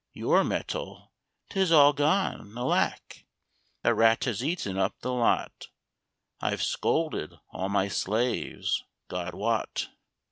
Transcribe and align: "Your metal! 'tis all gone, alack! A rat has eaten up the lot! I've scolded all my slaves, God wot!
"Your 0.13 0.43
metal! 0.43 1.11
'tis 1.51 1.71
all 1.71 1.93
gone, 1.93 2.57
alack! 2.57 3.27
A 3.83 3.93
rat 3.93 4.23
has 4.23 4.43
eaten 4.43 4.75
up 4.75 4.95
the 5.01 5.13
lot! 5.13 5.67
I've 6.39 6.63
scolded 6.63 7.35
all 7.51 7.69
my 7.69 7.87
slaves, 7.87 8.83
God 9.09 9.35
wot! 9.35 9.89